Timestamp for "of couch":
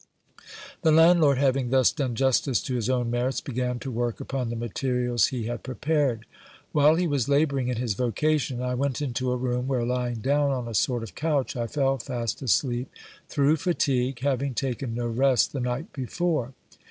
11.03-11.55